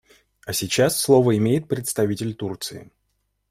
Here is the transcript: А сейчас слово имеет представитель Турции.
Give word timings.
А 0.47 0.51
сейчас 0.53 0.99
слово 0.99 1.37
имеет 1.37 1.67
представитель 1.67 2.33
Турции. 2.33 2.89